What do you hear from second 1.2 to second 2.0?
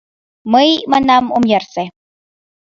ом ярсе.